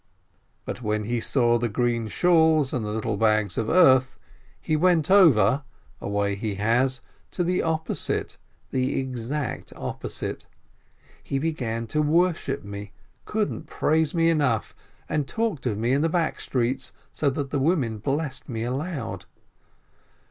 But 0.65 0.81
when 0.81 1.03
he 1.03 1.19
saw 1.19 1.59
the 1.59 1.69
green 1.69 2.07
shawls 2.07 2.73
and 2.73 2.83
the 2.83 2.89
little 2.89 3.17
bags 3.17 3.55
of 3.55 3.69
earth, 3.69 4.17
he 4.59 4.75
went 4.75 5.11
over— 5.11 5.63
a 6.01 6.09
way 6.09 6.33
he 6.33 6.55
has— 6.55 7.01
to 7.33 7.43
the 7.43 7.61
opposite, 7.61 8.39
the 8.71 8.99
exact 8.99 9.71
opposite. 9.75 10.47
He 11.23 11.37
began 11.37 11.85
to 11.85 12.01
worship 12.01 12.63
me, 12.63 12.93
couldn't 13.25 13.67
praise 13.67 14.15
me 14.15 14.31
enough, 14.31 14.73
and 15.07 15.27
talked 15.27 15.67
of 15.67 15.77
me 15.77 15.91
in 15.91 16.01
the 16.01 16.09
back 16.09 16.39
streets, 16.39 16.93
so 17.11 17.29
that 17.29 17.51
the 17.51 17.59
women 17.59 17.99
blessed 17.99 18.49
me 18.49 18.63
aloud. 18.63 19.27